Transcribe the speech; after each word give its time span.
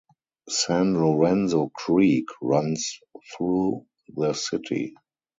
San 0.49 0.95
Lorenzo 0.99 1.69
Creek 1.69 2.25
runs 2.41 2.97
through 3.37 3.85
the 4.07 4.33
city. 4.33 4.95